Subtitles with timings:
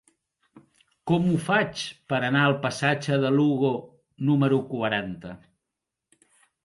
[1.11, 3.71] Com ho faig per anar al passatge de Lugo
[4.31, 5.39] número quaranta?